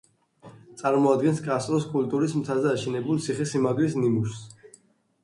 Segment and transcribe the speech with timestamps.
[0.79, 4.73] წარმოადგენს კასტროს კულტურის მთაზე აშენებული ციხე-სიმაგრის ნიმუშს.